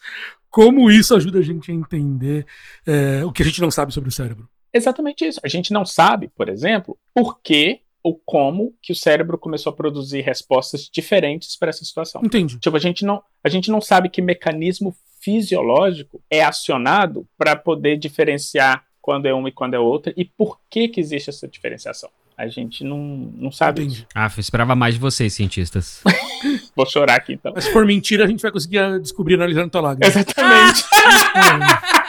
como 0.49 0.91
isso 0.91 1.15
ajuda 1.15 1.39
a 1.39 1.43
gente 1.43 1.71
a 1.71 1.73
entender 1.73 2.45
é, 2.85 3.23
o 3.23 3.31
que 3.31 3.41
a 3.41 3.45
gente 3.45 3.61
não 3.61 3.71
sabe 3.71 3.93
sobre 3.93 4.09
o 4.09 4.11
cérebro? 4.11 4.49
Exatamente 4.73 5.25
isso. 5.25 5.39
A 5.43 5.47
gente 5.47 5.73
não 5.73 5.85
sabe, 5.85 6.29
por 6.29 6.49
exemplo, 6.49 6.97
por 7.13 7.39
que 7.41 7.81
ou 8.03 8.19
como 8.25 8.73
que 8.81 8.91
o 8.91 8.95
cérebro 8.95 9.37
começou 9.37 9.71
a 9.71 9.75
produzir 9.75 10.21
respostas 10.21 10.89
diferentes 10.91 11.55
para 11.55 11.69
essa 11.69 11.85
situação. 11.85 12.21
Entendi. 12.23 12.59
Tipo, 12.59 12.75
a 12.75 12.79
gente 12.79 13.05
não, 13.05 13.21
a 13.43 13.49
gente 13.49 13.69
não 13.69 13.79
sabe 13.79 14.09
que 14.09 14.21
mecanismo 14.21 14.95
fisiológico 15.21 16.21
é 16.29 16.43
acionado 16.43 17.27
para 17.37 17.55
poder 17.55 17.97
diferenciar 17.97 18.83
quando 18.99 19.27
é 19.27 19.33
uma 19.33 19.49
e 19.49 19.51
quando 19.51 19.75
é 19.75 19.79
outra 19.79 20.13
e 20.17 20.25
por 20.25 20.59
que 20.69 20.87
que 20.87 20.99
existe 20.99 21.29
essa 21.29 21.47
diferenciação. 21.47 22.09
A 22.37 22.47
gente 22.47 22.83
não, 22.83 22.97
não 23.35 23.51
sabe. 23.51 23.83
Entendi. 23.83 24.07
Ah, 24.15 24.31
eu 24.35 24.39
esperava 24.39 24.75
mais 24.75 24.95
de 24.95 24.99
vocês, 24.99 25.33
cientistas. 25.33 26.01
Vou 26.75 26.85
chorar 26.85 27.15
aqui 27.15 27.33
então. 27.33 27.51
Mas 27.53 27.65
se 27.65 27.71
for 27.71 27.85
mentira, 27.85 28.23
a 28.23 28.27
gente 28.27 28.41
vai 28.41 28.51
conseguir 28.51 28.99
descobrir 28.99 29.35
analisando 29.35 29.69
tua 29.69 29.81
lágrima. 29.81 30.07
Exatamente. 30.07 30.83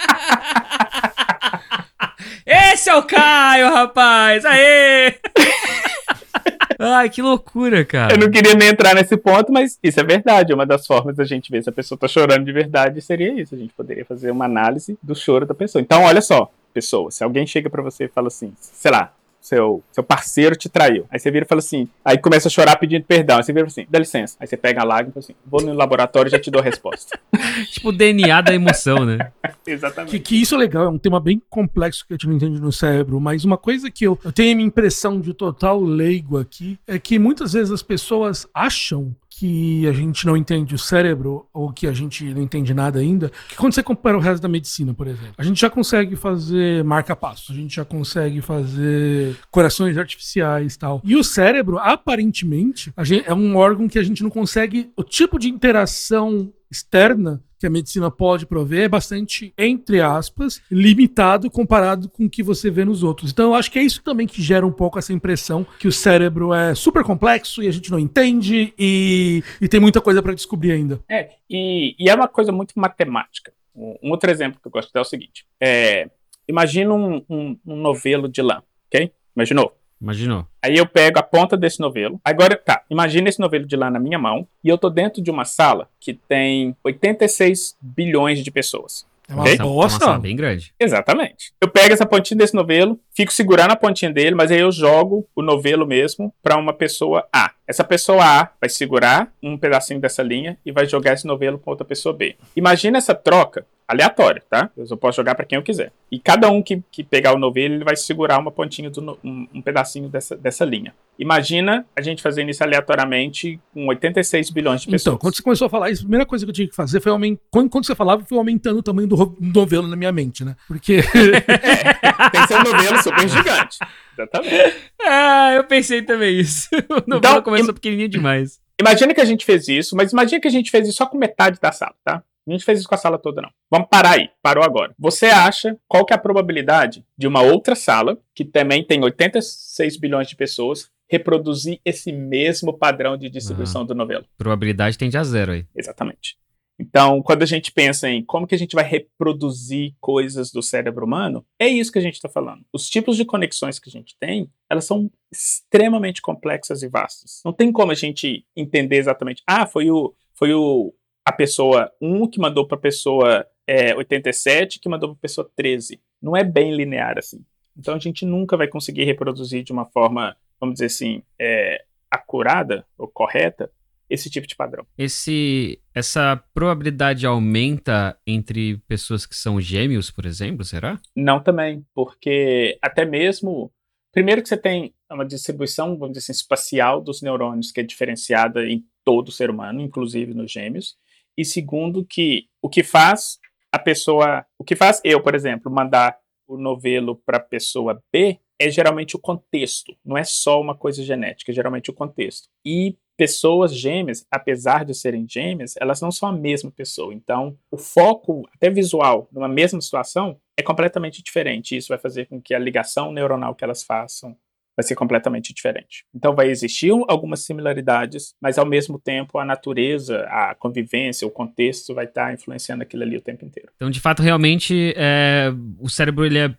Esse 2.46 2.90
é 2.90 2.96
o 2.96 3.02
Caio, 3.02 3.72
rapaz! 3.72 4.44
Aê! 4.44 5.14
Ai, 6.78 7.08
que 7.08 7.22
loucura, 7.22 7.84
cara. 7.84 8.14
Eu 8.14 8.18
não 8.18 8.30
queria 8.30 8.54
nem 8.54 8.68
entrar 8.68 8.94
nesse 8.94 9.16
ponto, 9.16 9.52
mas 9.52 9.78
isso 9.82 10.00
é 10.00 10.02
verdade. 10.02 10.52
Uma 10.52 10.66
das 10.66 10.86
formas 10.86 11.14
da 11.14 11.24
gente 11.24 11.50
ver 11.50 11.62
se 11.62 11.68
a 11.68 11.72
pessoa 11.72 11.96
tá 11.98 12.08
chorando 12.08 12.44
de 12.44 12.52
verdade 12.52 13.00
seria 13.00 13.32
isso. 13.40 13.54
A 13.54 13.58
gente 13.58 13.72
poderia 13.72 14.04
fazer 14.04 14.30
uma 14.30 14.46
análise 14.46 14.98
do 15.00 15.14
choro 15.14 15.46
da 15.46 15.54
pessoa. 15.54 15.80
Então, 15.80 16.02
olha 16.02 16.20
só, 16.20 16.50
pessoa, 16.74 17.10
se 17.10 17.22
alguém 17.22 17.46
chega 17.46 17.70
para 17.70 17.82
você 17.82 18.04
e 18.04 18.08
fala 18.08 18.28
assim, 18.28 18.52
sei 18.58 18.90
lá, 18.90 19.12
seu, 19.42 19.82
seu 19.90 20.04
parceiro 20.04 20.54
te 20.54 20.68
traiu. 20.68 21.04
Aí 21.10 21.18
você 21.18 21.30
vira 21.30 21.44
e 21.44 21.48
fala 21.48 21.58
assim, 21.58 21.88
aí 22.04 22.16
começa 22.16 22.46
a 22.46 22.50
chorar 22.50 22.76
pedindo 22.76 23.04
perdão. 23.04 23.38
Aí 23.38 23.42
você 23.42 23.52
vira 23.52 23.66
assim, 23.66 23.84
dá 23.90 23.98
licença. 23.98 24.36
Aí 24.38 24.46
você 24.46 24.56
pega 24.56 24.80
a 24.80 24.84
lágrima 24.84 25.10
e 25.10 25.12
fala 25.14 25.24
assim, 25.24 25.34
vou 25.44 25.60
no 25.60 25.74
laboratório 25.74 26.28
e 26.28 26.30
já 26.30 26.38
te 26.38 26.48
dou 26.48 26.60
a 26.60 26.64
resposta. 26.64 27.18
tipo 27.72 27.88
o 27.88 27.92
DNA 27.92 28.40
da 28.40 28.54
emoção, 28.54 29.04
né? 29.04 29.32
Exatamente. 29.66 30.12
Que, 30.12 30.20
que, 30.20 30.40
isso 30.40 30.54
é 30.54 30.58
legal, 30.58 30.84
é 30.84 30.88
um 30.88 30.98
tema 30.98 31.18
bem 31.18 31.42
complexo 31.50 32.06
que 32.06 32.14
a 32.14 32.16
gente 32.16 32.28
não 32.28 32.36
entende 32.36 32.60
no 32.60 32.72
cérebro, 32.72 33.20
mas 33.20 33.44
uma 33.44 33.58
coisa 33.58 33.90
que 33.90 34.04
eu, 34.04 34.16
eu 34.24 34.32
tenho 34.32 34.52
a 34.52 34.56
minha 34.56 34.68
impressão 34.68 35.20
de 35.20 35.34
total 35.34 35.80
leigo 35.80 36.38
aqui 36.38 36.78
é 36.86 36.98
que 36.98 37.18
muitas 37.18 37.52
vezes 37.52 37.72
as 37.72 37.82
pessoas 37.82 38.46
acham 38.54 39.14
que 39.42 39.88
a 39.88 39.92
gente 39.92 40.24
não 40.24 40.36
entende 40.36 40.72
o 40.72 40.78
cérebro, 40.78 41.48
ou 41.52 41.72
que 41.72 41.88
a 41.88 41.92
gente 41.92 42.24
não 42.32 42.40
entende 42.40 42.72
nada 42.72 43.00
ainda, 43.00 43.28
que 43.48 43.56
quando 43.56 43.72
você 43.72 43.82
compara 43.82 44.16
o 44.16 44.20
resto 44.20 44.40
da 44.40 44.48
medicina, 44.48 44.94
por 44.94 45.08
exemplo, 45.08 45.34
a 45.36 45.42
gente 45.42 45.60
já 45.60 45.68
consegue 45.68 46.14
fazer 46.14 46.84
marca-passos, 46.84 47.50
a 47.50 47.54
gente 47.58 47.74
já 47.74 47.84
consegue 47.84 48.40
fazer 48.40 49.36
corações 49.50 49.98
artificiais 49.98 50.74
e 50.74 50.78
tal. 50.78 51.00
E 51.02 51.16
o 51.16 51.24
cérebro, 51.24 51.76
aparentemente, 51.76 52.92
gente, 53.00 53.28
é 53.28 53.34
um 53.34 53.56
órgão 53.56 53.88
que 53.88 53.98
a 53.98 54.02
gente 54.04 54.22
não 54.22 54.30
consegue. 54.30 54.92
O 54.96 55.02
tipo 55.02 55.40
de 55.40 55.48
interação 55.48 56.52
externa 56.72 57.42
que 57.62 57.66
a 57.66 57.70
medicina 57.70 58.10
pode 58.10 58.44
prover 58.44 58.82
é 58.82 58.88
bastante, 58.88 59.54
entre 59.56 60.00
aspas, 60.00 60.60
limitado 60.68 61.48
comparado 61.48 62.08
com 62.08 62.24
o 62.24 62.30
que 62.30 62.42
você 62.42 62.68
vê 62.70 62.84
nos 62.84 63.04
outros. 63.04 63.30
Então 63.30 63.50
eu 63.50 63.54
acho 63.54 63.70
que 63.70 63.78
é 63.78 63.82
isso 63.82 64.02
também 64.02 64.26
que 64.26 64.42
gera 64.42 64.66
um 64.66 64.72
pouco 64.72 64.98
essa 64.98 65.12
impressão 65.12 65.64
que 65.78 65.86
o 65.86 65.92
cérebro 65.92 66.52
é 66.52 66.74
super 66.74 67.04
complexo 67.04 67.62
e 67.62 67.68
a 67.68 67.70
gente 67.70 67.88
não 67.88 68.00
entende 68.00 68.74
e, 68.76 69.44
e 69.60 69.68
tem 69.68 69.78
muita 69.78 70.00
coisa 70.00 70.20
para 70.20 70.34
descobrir 70.34 70.72
ainda. 70.72 70.98
É, 71.08 71.30
e, 71.48 71.94
e, 71.96 72.10
é 72.10 72.14
uma 72.14 72.26
coisa 72.26 72.50
muito 72.50 72.72
matemática. 72.74 73.52
Um, 73.76 74.10
outro 74.10 74.28
exemplo 74.28 74.60
que 74.60 74.66
eu 74.66 74.72
gosto 74.72 74.88
de 74.88 74.94
dar 74.94 75.00
é 75.00 75.02
o 75.02 75.04
seguinte: 75.04 75.46
é, 75.60 76.10
imagina 76.48 76.92
um, 76.92 77.24
um, 77.30 77.56
um 77.64 77.76
novelo 77.76 78.28
de 78.28 78.42
lã, 78.42 78.60
ok? 78.88 79.12
Imaginou? 79.36 79.72
Imaginou. 80.02 80.44
Aí 80.60 80.76
eu 80.76 80.84
pego 80.84 81.20
a 81.20 81.22
ponta 81.22 81.56
desse 81.56 81.78
novelo. 81.78 82.20
Agora, 82.24 82.56
tá, 82.56 82.82
imagina 82.90 83.28
esse 83.28 83.38
novelo 83.38 83.64
de 83.64 83.76
lã 83.76 83.88
na 83.88 84.00
minha 84.00 84.18
mão 84.18 84.46
e 84.64 84.68
eu 84.68 84.76
tô 84.76 84.90
dentro 84.90 85.22
de 85.22 85.30
uma 85.30 85.44
sala 85.44 85.88
que 86.00 86.12
tem 86.12 86.76
86 86.82 87.76
bilhões 87.80 88.42
de 88.42 88.50
pessoas. 88.50 89.06
É 89.28 89.34
uma 89.34 89.42
okay? 89.42 89.56
bosta. 89.56 90.04
É 90.04 90.08
uma 90.08 90.18
bem 90.18 90.34
grande. 90.34 90.74
Exatamente. 90.78 91.52
Eu 91.60 91.68
pego 91.68 91.94
essa 91.94 92.04
pontinha 92.04 92.36
desse 92.36 92.54
novelo, 92.54 92.98
fico 93.14 93.32
segurando 93.32 93.70
a 93.70 93.76
pontinha 93.76 94.10
dele, 94.10 94.34
mas 94.34 94.50
aí 94.50 94.58
eu 94.58 94.72
jogo 94.72 95.26
o 95.36 95.40
novelo 95.42 95.86
mesmo 95.86 96.34
para 96.42 96.56
uma 96.56 96.72
pessoa 96.72 97.26
A. 97.32 97.52
Essa 97.66 97.84
pessoa 97.84 98.24
A 98.24 98.48
vai 98.60 98.68
segurar 98.68 99.32
um 99.42 99.56
pedacinho 99.56 100.00
dessa 100.00 100.22
linha 100.22 100.58
e 100.64 100.72
vai 100.72 100.86
jogar 100.86 101.12
esse 101.12 101.26
novelo 101.26 101.58
para 101.58 101.70
outra 101.70 101.84
pessoa 101.84 102.14
B. 102.14 102.36
Imagina 102.56 102.98
essa 102.98 103.14
troca 103.14 103.64
aleatória, 103.86 104.42
tá? 104.48 104.70
Eu 104.76 104.96
posso 104.96 105.16
jogar 105.16 105.34
para 105.34 105.44
quem 105.44 105.56
eu 105.56 105.62
quiser. 105.62 105.92
E 106.10 106.18
cada 106.18 106.50
um 106.50 106.62
que, 106.62 106.82
que 106.90 107.04
pegar 107.04 107.34
o 107.34 107.38
novelo, 107.38 107.74
ele 107.74 107.84
vai 107.84 107.94
segurar 107.94 108.38
uma 108.38 108.50
pontinha, 108.50 108.90
do, 108.90 109.18
um, 109.22 109.46
um 109.54 109.62
pedacinho 109.62 110.08
dessa, 110.08 110.36
dessa 110.36 110.64
linha. 110.64 110.94
Imagina 111.18 111.84
a 111.94 112.00
gente 112.00 112.22
fazendo 112.22 112.50
isso 112.50 112.64
aleatoriamente 112.64 113.60
com 113.72 113.86
86 113.86 114.50
bilhões 114.50 114.80
de 114.80 114.86
pessoas. 114.86 115.02
Então, 115.02 115.18
quando 115.18 115.36
você 115.36 115.42
começou 115.42 115.66
a 115.66 115.70
falar 115.70 115.90
isso, 115.90 116.02
a 116.02 116.04
primeira 116.04 116.26
coisa 116.26 116.44
que 116.44 116.50
eu 116.50 116.54
tinha 116.54 116.68
que 116.68 116.74
fazer 116.74 117.00
foi 117.00 117.12
aumentar. 117.12 117.42
Quando, 117.50 117.68
quando 117.70 117.86
você 117.86 117.94
falava, 117.94 118.24
foi 118.24 118.38
aumentando 118.38 118.78
o 118.78 118.82
tamanho 118.82 119.06
do 119.06 119.36
novelo 119.38 119.86
na 119.86 119.94
minha 119.94 120.10
mente, 120.10 120.44
né? 120.44 120.56
Porque. 120.66 120.94
é, 120.94 121.40
tem 122.30 122.40
que 122.40 122.48
ser 122.48 122.56
um 122.56 122.64
novelo 122.64 123.02
super 123.02 123.28
gigante. 123.28 123.78
Exatamente. 124.12 124.92
Ah, 125.04 125.54
eu 125.54 125.64
pensei 125.64 126.00
também 126.02 126.38
isso. 126.38 126.68
O 126.88 126.94
novelo 126.94 127.18
então, 127.18 127.42
começou 127.42 127.70
im... 127.70 127.74
pequenininho 127.74 128.08
demais. 128.08 128.60
Imagina 128.80 129.12
que 129.12 129.20
a 129.20 129.24
gente 129.24 129.44
fez 129.44 129.66
isso, 129.66 129.96
mas 129.96 130.12
imagina 130.12 130.40
que 130.40 130.46
a 130.46 130.50
gente 130.50 130.70
fez 130.70 130.86
isso 130.86 130.98
só 130.98 131.06
com 131.06 131.18
metade 131.18 131.58
da 131.60 131.72
sala, 131.72 131.94
tá? 132.04 132.22
A 132.46 132.50
gente 132.50 132.64
fez 132.64 132.80
isso 132.80 132.88
com 132.88 132.94
a 132.94 132.98
sala 132.98 133.18
toda, 133.18 133.40
não. 133.40 133.50
Vamos 133.70 133.88
parar 133.88 134.12
aí. 134.12 134.28
Parou 134.42 134.64
agora. 134.64 134.92
Você 134.98 135.26
acha 135.26 135.76
qual 135.86 136.04
que 136.04 136.12
é 136.12 136.16
a 136.16 136.20
probabilidade 136.20 137.04
de 137.16 137.26
uma 137.26 137.40
outra 137.40 137.74
sala, 137.74 138.18
que 138.34 138.44
também 138.44 138.84
tem 138.84 139.02
86 139.02 139.96
bilhões 139.96 140.28
de 140.28 140.34
pessoas, 140.34 140.90
reproduzir 141.08 141.80
esse 141.84 142.10
mesmo 142.10 142.72
padrão 142.72 143.16
de 143.16 143.28
distribuição 143.28 143.82
ah, 143.82 143.86
do 143.86 143.94
novelo? 143.94 144.24
Probabilidade 144.36 144.98
tende 144.98 145.16
a 145.16 145.22
zero 145.22 145.52
aí. 145.52 145.66
Exatamente. 145.76 146.36
Então, 146.82 147.22
quando 147.22 147.44
a 147.44 147.46
gente 147.46 147.70
pensa 147.70 148.10
em 148.10 148.24
como 148.24 148.44
que 148.44 148.56
a 148.56 148.58
gente 148.58 148.74
vai 148.74 148.82
reproduzir 148.82 149.94
coisas 150.00 150.50
do 150.50 150.60
cérebro 150.60 151.06
humano, 151.06 151.46
é 151.56 151.68
isso 151.68 151.92
que 151.92 151.98
a 151.98 152.02
gente 152.02 152.14
está 152.14 152.28
falando. 152.28 152.64
Os 152.72 152.90
tipos 152.90 153.16
de 153.16 153.24
conexões 153.24 153.78
que 153.78 153.88
a 153.88 153.92
gente 153.92 154.16
tem, 154.18 154.50
elas 154.68 154.84
são 154.84 155.08
extremamente 155.30 156.20
complexas 156.20 156.82
e 156.82 156.88
vastas. 156.88 157.40
Não 157.44 157.52
tem 157.52 157.70
como 157.70 157.92
a 157.92 157.94
gente 157.94 158.44
entender 158.56 158.96
exatamente, 158.96 159.44
ah, 159.46 159.64
foi 159.64 159.92
o, 159.92 160.12
foi 160.34 160.52
o 160.52 160.92
a 161.24 161.30
pessoa 161.30 161.88
1 162.00 162.28
que 162.28 162.40
mandou 162.40 162.66
para 162.66 162.76
a 162.76 162.80
pessoa 162.80 163.46
é, 163.64 163.94
87 163.94 164.80
que 164.80 164.88
mandou 164.88 165.10
para 165.10 165.18
a 165.18 165.22
pessoa 165.22 165.48
13. 165.54 166.00
Não 166.20 166.36
é 166.36 166.42
bem 166.42 166.74
linear 166.74 167.16
assim. 167.16 167.44
Então 167.78 167.94
a 167.94 167.98
gente 168.00 168.26
nunca 168.26 168.56
vai 168.56 168.66
conseguir 168.66 169.04
reproduzir 169.04 169.62
de 169.62 169.70
uma 169.70 169.86
forma, 169.86 170.36
vamos 170.58 170.74
dizer 170.74 170.86
assim, 170.86 171.22
é, 171.40 171.84
acurada 172.10 172.84
ou 172.98 173.06
correta 173.06 173.70
esse 174.12 174.28
tipo 174.28 174.46
de 174.46 174.54
padrão. 174.54 174.86
Esse, 174.98 175.80
essa 175.94 176.36
probabilidade 176.52 177.26
aumenta 177.26 178.18
entre 178.26 178.76
pessoas 178.86 179.24
que 179.24 179.34
são 179.34 179.60
gêmeos, 179.60 180.10
por 180.10 180.26
exemplo, 180.26 180.64
será? 180.64 181.00
Não 181.16 181.42
também, 181.42 181.84
porque 181.94 182.78
até 182.82 183.06
mesmo 183.06 183.72
primeiro 184.12 184.42
que 184.42 184.48
você 184.48 184.56
tem 184.58 184.94
uma 185.10 185.24
distribuição, 185.24 185.96
vamos 185.96 186.10
dizer 186.12 186.30
assim, 186.30 186.32
espacial 186.32 187.00
dos 187.00 187.22
neurônios 187.22 187.72
que 187.72 187.80
é 187.80 187.82
diferenciada 187.82 188.66
em 188.66 188.84
todo 189.02 189.32
ser 189.32 189.48
humano, 189.48 189.80
inclusive 189.80 190.34
nos 190.34 190.52
gêmeos 190.52 190.96
e 191.36 191.44
segundo 191.44 192.04
que 192.04 192.46
o 192.60 192.68
que 192.68 192.82
faz 192.82 193.38
a 193.72 193.78
pessoa, 193.78 194.44
o 194.58 194.64
que 194.64 194.76
faz 194.76 195.00
eu, 195.02 195.22
por 195.22 195.34
exemplo, 195.34 195.72
mandar 195.72 196.18
o 196.46 196.58
novelo 196.58 197.16
para 197.24 197.38
a 197.38 197.40
pessoa 197.42 198.02
B 198.12 198.38
é 198.60 198.70
geralmente 198.70 199.16
o 199.16 199.18
contexto, 199.18 199.96
não 200.04 200.16
é 200.16 200.22
só 200.22 200.60
uma 200.60 200.76
coisa 200.76 201.02
genética, 201.02 201.50
é 201.50 201.54
geralmente 201.54 201.90
o 201.90 201.94
contexto. 201.94 202.48
E 202.64 202.96
pessoas 203.16 203.74
gêmeas, 203.74 204.26
apesar 204.30 204.84
de 204.84 204.94
serem 204.94 205.26
gêmeas, 205.28 205.74
elas 205.80 206.00
não 206.00 206.10
são 206.10 206.28
a 206.28 206.32
mesma 206.32 206.70
pessoa. 206.70 207.14
Então, 207.14 207.56
o 207.70 207.76
foco, 207.76 208.48
até 208.54 208.70
visual, 208.70 209.28
numa 209.32 209.48
mesma 209.48 209.80
situação, 209.80 210.36
é 210.56 210.62
completamente 210.62 211.22
diferente. 211.22 211.76
Isso 211.76 211.88
vai 211.88 211.98
fazer 211.98 212.26
com 212.26 212.40
que 212.40 212.54
a 212.54 212.58
ligação 212.58 213.12
neuronal 213.12 213.54
que 213.54 213.64
elas 213.64 213.82
façam 213.82 214.36
vai 214.76 214.82
ser 214.82 214.94
completamente 214.94 215.52
diferente. 215.52 216.04
Então 216.14 216.34
vai 216.34 216.48
existir 216.48 216.90
algumas 217.08 217.44
similaridades, 217.44 218.34
mas 218.40 218.58
ao 218.58 218.66
mesmo 218.66 218.98
tempo 218.98 219.38
a 219.38 219.44
natureza, 219.44 220.22
a 220.28 220.54
convivência, 220.54 221.26
o 221.26 221.30
contexto 221.30 221.94
vai 221.94 222.06
estar 222.06 222.32
influenciando 222.32 222.82
aquilo 222.82 223.02
ali 223.02 223.16
o 223.16 223.20
tempo 223.20 223.44
inteiro. 223.44 223.70
Então, 223.76 223.90
de 223.90 224.00
fato, 224.00 224.22
realmente, 224.22 224.94
é, 224.96 225.52
o 225.78 225.88
cérebro 225.88 226.24
ele 226.24 226.38
é 226.38 226.54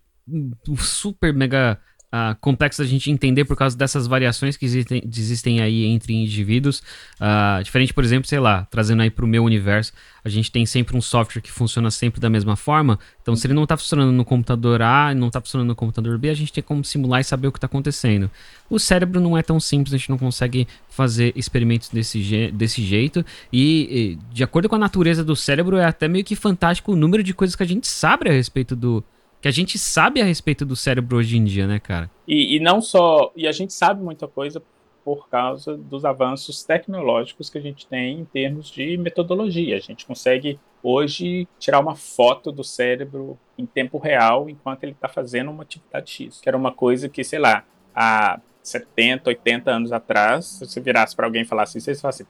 super 0.77 1.33
mega 1.33 1.79
uh, 2.13 2.36
complexo 2.39 2.82
da 2.84 2.88
gente 2.88 3.10
entender 3.10 3.43
por 3.46 3.58
causa 3.58 3.75
dessas 3.75 4.05
variações 4.05 4.55
que 4.55 4.65
existem, 4.65 5.01
existem 5.03 5.62
aí 5.62 5.86
entre 5.86 6.13
indivíduos. 6.13 6.84
Uh, 7.20 7.63
diferente, 7.63 7.93
por 7.93 8.03
exemplo, 8.03 8.29
sei 8.29 8.39
lá, 8.39 8.67
trazendo 8.70 9.01
aí 9.01 9.10
para 9.10 9.25
o 9.25 9.27
meu 9.27 9.43
universo, 9.43 9.91
a 10.24 10.29
gente 10.29 10.51
tem 10.51 10.65
sempre 10.65 10.96
um 10.96 11.01
software 11.01 11.41
que 11.41 11.51
funciona 11.51 11.89
sempre 11.89 12.22
da 12.22 12.29
mesma 12.29 12.55
forma. 12.55 13.00
Então, 13.22 13.36
se 13.36 13.48
ele 13.48 13.53
não 13.53 13.63
está 13.63 13.75
funcionando 13.75 14.12
no 14.12 14.24
computador 14.24 14.82
A 14.82 15.12
e 15.12 15.15
não 15.15 15.27
está 15.27 15.41
funcionando 15.41 15.70
no 15.70 15.75
computador 15.75 16.17
B, 16.17 16.29
a 16.29 16.34
gente 16.34 16.53
tem 16.53 16.63
como 16.63 16.84
simular 16.86 17.20
e 17.20 17.24
saber 17.24 17.48
o 17.48 17.51
que 17.51 17.58
está 17.58 17.65
acontecendo. 17.65 18.29
O 18.70 18.79
cérebro 18.79 19.20
não 19.20 19.38
é 19.38 19.41
tão 19.41 19.60
simples, 19.60 19.93
a 19.93 19.98
gente 19.98 20.10
não 20.10 20.17
consegue 20.17 20.67
fazer 20.89 21.34
experimentos 21.36 21.89
desse, 21.89 22.22
je 22.22 22.51
desse 22.51 22.82
jeito. 22.84 23.25
E, 23.51 24.17
e, 24.20 24.34
de 24.34 24.43
acordo 24.43 24.70
com 24.70 24.75
a 24.75 24.79
natureza 24.79 25.24
do 25.24 25.36
cérebro, 25.36 25.77
é 25.77 25.86
até 25.86 26.08
meio 26.08 26.24
que 26.24 26.36
fantástico 26.36 26.93
o 26.93 26.96
número 26.96 27.24
de 27.24 27.34
coisas 27.34 27.55
que 27.55 27.63
a 27.63 27.67
gente 27.67 27.88
sabe 27.88 28.29
a 28.29 28.32
respeito 28.32 28.75
do, 28.75 29.03
que 29.43 29.47
a 29.50 29.51
gente 29.51 29.77
sabe 29.77 30.21
a 30.21 30.23
respeito 30.23 30.65
do 30.65 30.73
cérebro 30.73 31.17
hoje 31.17 31.35
em 31.35 31.43
dia, 31.43 31.67
né, 31.67 31.77
cara? 31.77 32.09
E, 32.25 32.55
e 32.55 32.59
não 32.62 32.81
só. 32.81 33.29
E 33.35 33.45
a 33.45 33.51
gente 33.51 33.73
sabe 33.73 34.01
muita 34.01 34.25
coisa 34.25 34.63
por 35.03 35.27
causa 35.27 35.75
dos 35.75 36.05
avanços 36.05 36.63
tecnológicos 36.63 37.50
que 37.50 37.57
a 37.57 37.62
gente 37.62 37.85
tem 37.85 38.21
em 38.21 38.23
termos 38.23 38.71
de 38.71 38.95
metodologia. 38.95 39.75
A 39.75 39.81
gente 39.81 40.05
consegue 40.05 40.57
hoje 40.81 41.45
tirar 41.59 41.81
uma 41.81 41.93
foto 41.93 42.53
do 42.53 42.63
cérebro 42.63 43.38
em 43.57 43.65
tempo 43.65 43.97
real 43.97 44.50
enquanto 44.50 44.85
ele 44.85 44.93
está 44.93 45.09
fazendo 45.09 45.51
uma 45.51 45.63
atividade 45.63 46.09
X, 46.09 46.39
que 46.39 46.47
era 46.47 46.57
uma 46.57 46.71
coisa 46.71 47.09
que, 47.09 47.21
sei 47.21 47.39
lá, 47.39 47.65
há 47.93 48.39
70, 48.62 49.29
80 49.29 49.69
anos 49.69 49.91
atrás, 49.91 50.45
se 50.45 50.65
você 50.65 50.79
virasse 50.79 51.13
para 51.13 51.25
alguém 51.25 51.41
e 51.41 51.45
falasse 51.45 51.77
isso, 51.77 51.93
você 51.93 52.00
falasse, 52.00 52.25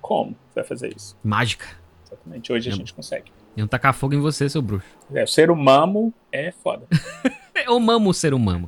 como 0.00 0.32
você 0.48 0.54
vai 0.56 0.64
fazer 0.64 0.92
isso? 0.96 1.16
Mágica. 1.22 1.66
Exatamente, 2.04 2.52
hoje 2.52 2.70
é. 2.70 2.72
a 2.72 2.74
gente 2.74 2.92
consegue. 2.92 3.30
Iam 3.56 3.66
tacar 3.66 3.94
fogo 3.94 4.14
em 4.14 4.20
você, 4.20 4.48
seu 4.48 4.60
bruxo. 4.60 4.86
É, 5.14 5.24
o 5.24 5.26
ser 5.26 5.50
humano 5.50 6.12
é 6.30 6.52
foda. 6.52 6.86
Eu 7.66 7.80
mamo 7.80 8.10
o 8.10 8.14
ser 8.14 8.34
humano. 8.34 8.66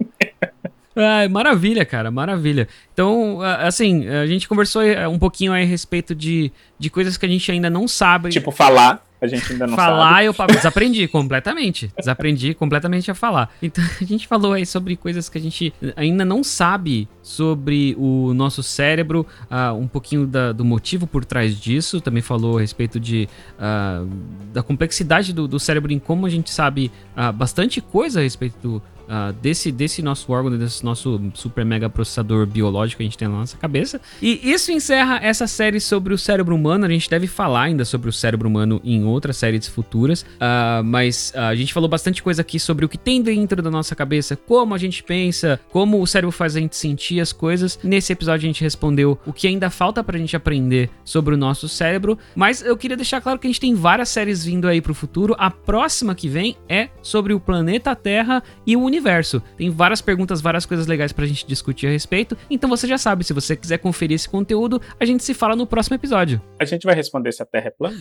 Ai, 0.97 1.29
maravilha, 1.29 1.85
cara, 1.85 2.11
maravilha. 2.11 2.67
Então, 2.93 3.41
assim, 3.43 4.09
a 4.09 4.27
gente 4.27 4.49
conversou 4.49 4.83
é, 4.83 5.07
um 5.07 5.19
pouquinho 5.19 5.53
aí 5.53 5.63
a 5.63 5.67
respeito 5.67 6.15
de, 6.15 6.51
de 6.79 6.91
coisas 6.91 7.17
que 7.17 7.27
a 7.27 7.29
gente 7.29 7.53
ainda 7.53 7.69
não 7.69 7.87
sabe. 7.87 8.31
Tipo, 8.31 8.51
falar. 8.51 9.07
A 9.21 9.27
gente 9.27 9.53
ainda 9.53 9.67
não 9.67 9.75
falar, 9.75 10.25
sabe. 10.25 10.27
eu 10.27 10.55
desaprendi 10.55 11.09
completamente. 11.09 11.93
Desaprendi 11.99 12.55
completamente 12.55 13.11
a 13.11 13.15
falar. 13.15 13.51
Então, 13.61 13.83
a 14.01 14.05
gente 14.05 14.29
falou 14.29 14.53
aí 14.53 14.65
sobre 14.65 14.97
coisas 14.97 15.29
que 15.29 15.39
a 15.39 15.41
gente 15.41 15.73
ainda 15.97 16.25
não 16.25 16.45
sabe 16.45 17.09
sobre 17.23 17.97
o 17.99 18.33
nosso 18.33 18.63
cérebro, 18.63 19.27
uh, 19.51 19.75
um 19.75 19.89
pouquinho 19.89 20.27
da, 20.27 20.53
do 20.53 20.65
motivo 20.65 21.07
por 21.07 21.25
trás 21.25 21.59
disso. 21.61 22.01
Também 22.01 22.23
falou 22.23 22.59
a 22.59 22.61
respeito 22.61 23.01
de, 23.01 23.29
uh, 23.59 24.09
da 24.53 24.63
complexidade 24.63 25.33
do, 25.33 25.49
do, 25.49 25.59
cérebro 25.59 25.93
em 25.93 25.99
como 25.99 26.25
a 26.25 26.31
gente 26.31 26.51
sabe 26.51 26.91
uh, 27.17 27.33
bastante 27.33 27.81
coisa 27.81 28.21
a 28.21 28.23
respeito 28.23 28.57
do, 28.63 28.83
uh, 29.09 29.33
desse, 29.33 29.73
desse 29.73 30.03
nosso 30.03 30.31
órgão, 30.31 30.57
desse 30.57 30.85
nosso 30.85 31.21
super 31.35 31.65
mega 31.65 31.89
processador 31.89 32.47
biológico 32.47 32.99
que 32.99 33.03
a 33.03 33.07
gente 33.07 33.19
tem 33.19 33.27
na 33.27 33.39
nossa 33.39 33.57
cabeça. 33.57 34.01
E 34.21 34.41
isso 34.51 34.71
encerra 34.71 35.19
essa 35.23 35.47
série 35.47 35.81
sobre 35.81 36.13
o 36.13 36.19
cérebro 36.19 36.55
humano. 36.55 36.85
A 36.85 36.89
gente 36.89 37.09
deve 37.09 37.27
falar 37.27 37.63
ainda 37.63 37.85
sobre 37.85 38.09
o 38.09 38.13
cérebro 38.13 38.49
humano 38.49 38.81
em 38.85 39.05
outras 39.05 39.37
séries 39.37 39.67
futuras, 39.67 40.23
uh, 40.23 40.85
mas 40.85 41.33
uh, 41.35 41.41
a 41.41 41.55
gente 41.55 41.73
falou 41.73 41.89
bastante 41.89 42.23
coisa 42.23 42.43
aqui 42.43 42.61
sobre 42.61 42.85
o 42.85 42.89
que 42.89 42.99
tem 42.99 43.23
dentro 43.23 43.63
da 43.63 43.71
nossa 43.71 43.97
cabeça, 43.97 44.37
como 44.37 44.75
a 44.75 44.79
gente 44.79 45.03
pensa, 45.03 45.59
como 45.71 46.01
o 46.01 46.07
cérebro 46.07 46.31
faz 46.31 46.55
a 46.57 46.61
gente 46.61 46.77
sentir 46.77 47.21
as 47.21 47.33
coisas. 47.33 47.79
Nesse 47.83 48.13
episódio 48.13 48.47
a 48.47 48.53
gente 48.53 48.63
respondeu 48.63 49.19
o 49.27 49.33
que 49.33 49.47
ainda 49.47 49.71
falta 49.71 50.05
pra 50.05 50.19
gente 50.19 50.37
aprender 50.37 50.91
sobre 51.05 51.35
o 51.35 51.39
nosso 51.39 51.69
cérebro, 51.69 52.19
mas 52.37 52.63
eu 52.63 52.77
queria 52.77 52.97
deixar 52.97 53.21
claro 53.21 53.39
que 53.39 53.47
a 53.47 53.51
gente 53.51 53.61
tem 53.61 53.75
várias 53.75 54.09
séries 54.09 54.45
vindo 54.45 54.69
aí 54.69 54.81
pro 54.81 54.95
futuro. 54.95 55.35
A 55.39 55.51
próxima 55.51 56.15
que 56.15 56.29
vem 56.29 56.57
é 56.69 56.89
sobre 57.03 57.33
o 57.33 57.41
planeta 57.41 57.95
Terra 57.95 58.43
e 58.67 58.77
o 58.77 58.83
universo 58.83 58.98
universo. 58.99 59.41
Tem 59.57 59.71
várias 59.71 60.01
perguntas, 60.01 60.41
várias 60.41 60.67
coisas 60.67 60.87
legais 60.87 61.13
pra 61.13 61.25
gente 61.25 61.47
discutir 61.47 61.87
a 61.87 61.91
respeito. 61.91 62.37
Então 62.51 62.69
você 62.69 62.87
já 62.87 62.99
sabe, 62.99 63.25
se 63.25 63.33
você 63.33 63.57
quiser 63.57 63.79
conferir 63.79 64.17
esse 64.17 64.29
conteúdo, 64.29 64.81
a 64.99 65.05
gente 65.05 65.23
se 65.23 65.33
fala 65.33 65.55
no 65.55 65.67
próximo 65.67 65.95
episódio. 65.95 66.43
A 66.61 66.65
gente 66.65 66.85
vai 66.85 66.95
responder 66.95 67.33
se 67.33 67.43
a 67.43 67.47
Terra 67.47 67.69
é 67.69 67.71
plana? 67.71 67.97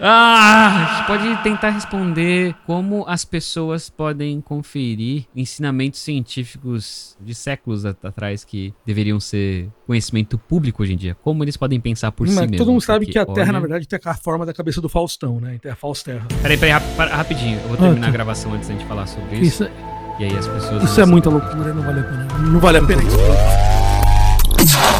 Ah, 0.00 0.68
a 0.68 0.94
gente 0.94 1.06
pode 1.06 1.42
tentar 1.42 1.70
responder 1.70 2.54
como 2.66 3.04
as 3.06 3.24
pessoas 3.24 3.90
podem 3.90 4.40
conferir 4.40 5.26
ensinamentos 5.36 6.00
científicos 6.00 7.16
de 7.20 7.34
séculos 7.34 7.84
atrás 7.84 8.44
que 8.44 8.72
deveriam 8.86 9.20
ser 9.20 9.68
conhecimento 9.86 10.38
público 10.38 10.82
hoje 10.82 10.94
em 10.94 10.96
dia. 10.96 11.14
Como 11.22 11.44
eles 11.44 11.56
podem 11.56 11.78
pensar 11.78 12.12
por 12.12 12.26
Mas 12.26 12.34
si 12.34 12.40
mesmos. 12.40 12.58
Todo 12.58 12.72
mundo 12.72 12.80
sabe 12.80 13.06
que 13.06 13.18
a 13.18 13.26
Terra, 13.26 13.48
olha... 13.48 13.52
na 13.52 13.60
verdade, 13.60 13.86
tem 13.86 13.98
a 14.02 14.14
forma 14.14 14.46
da 14.46 14.54
cabeça 14.54 14.80
do 14.80 14.88
Faustão, 14.88 15.38
né? 15.38 15.58
É 15.62 15.70
a 15.70 15.76
Fausterra. 15.76 16.26
Peraí, 16.40 16.56
peraí, 16.56 16.72
rap 16.72 17.10
rapidinho. 17.10 17.58
Eu 17.60 17.68
vou 17.68 17.76
terminar 17.76 17.98
ah, 17.98 18.02
tá. 18.02 18.08
a 18.08 18.12
gravação 18.12 18.54
antes 18.54 18.68
da 18.68 18.74
gente 18.74 18.86
falar 18.86 19.06
sobre 19.06 19.38
isso. 19.38 19.64
isso 19.64 19.72
e 20.18 20.24
aí 20.24 20.36
as 20.36 20.46
pessoas. 20.46 20.82
Isso 20.84 21.00
é 21.00 21.06
muita 21.06 21.30
loucura, 21.30 21.74
não 21.74 21.82
vale 21.82 22.00
a 22.00 22.04
pena. 22.04 22.28
Não 22.38 22.60
vale 22.60 22.78
a 22.78 22.82
pena 22.82 23.02
isso. 23.02 24.99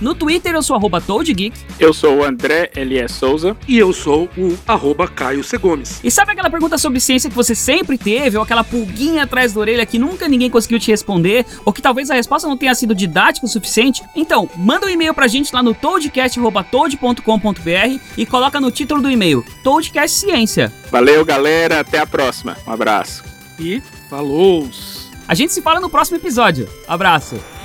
No 0.00 0.14
Twitter 0.14 0.54
eu 0.54 0.62
sou 0.62 0.76
arroba 0.76 1.00
ToadGeek. 1.00 1.52
Eu 1.78 1.92
sou 1.92 2.18
o 2.18 2.24
André 2.24 2.70
Elias 2.74 3.12
Souza. 3.12 3.56
E 3.68 3.78
eu 3.78 3.92
sou 3.92 4.28
o 4.36 4.56
arroba 4.66 5.06
Caio 5.06 5.44
C. 5.44 5.58
Gomes. 5.58 6.00
E 6.02 6.10
sabe 6.10 6.32
aquela 6.32 6.50
pergunta 6.50 6.78
sobre 6.78 7.00
ciência 7.00 7.28
que 7.28 7.36
você 7.36 7.54
sempre 7.54 7.98
teve, 7.98 8.36
ou 8.36 8.42
aquela 8.42 8.64
pulguinha 8.64 9.24
atrás 9.24 9.52
da 9.52 9.60
orelha 9.60 9.84
que 9.84 9.98
nunca 9.98 10.28
ninguém 10.28 10.48
conseguiu 10.48 10.78
te 10.78 10.90
responder, 10.90 11.44
ou 11.64 11.72
que 11.72 11.82
talvez 11.82 12.10
a 12.10 12.14
resposta 12.14 12.48
não 12.48 12.56
tenha 12.56 12.74
sido 12.74 12.94
didática 12.94 13.46
o 13.46 13.48
suficiente? 13.48 14.02
Então, 14.16 14.48
manda 14.56 14.86
um 14.86 14.90
e-mail 14.90 15.12
pra 15.12 15.28
gente 15.28 15.54
lá 15.54 15.62
no 15.62 15.74
toadcast.toad.com.br 15.74 18.00
e 18.16 18.26
coloca 18.26 18.60
no 18.60 18.70
título 18.70 19.02
do 19.02 19.10
e-mail 19.10 19.44
Toadcast 19.62 20.18
Ciência. 20.18 20.72
Valeu, 20.90 21.24
galera. 21.24 21.80
Até 21.80 21.98
a 21.98 22.06
próxima. 22.06 22.56
Um 22.66 22.72
abraço. 22.72 23.22
E 23.58 23.82
falou! 24.08 24.68
A 25.28 25.34
gente 25.34 25.52
se 25.52 25.62
fala 25.62 25.80
no 25.80 25.90
próximo 25.90 26.16
episódio. 26.16 26.68
Abraço! 26.88 27.59